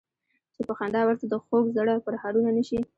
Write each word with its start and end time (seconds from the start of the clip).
چې 0.55 0.61
په 0.67 0.73
خندا 0.77 1.01
ورته 1.05 1.25
د 1.29 1.35
خوږ 1.43 1.65
زړه 1.77 1.93
پرهارونه 2.05 2.49
نه 2.57 2.63
شي. 2.67 2.79